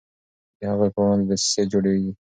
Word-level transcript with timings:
د 0.57 0.59
هغوی 0.71 0.89
پر 0.93 1.01
وړاندې 1.03 1.25
دسیسې 1.29 1.63
جوړیږي. 1.71 2.11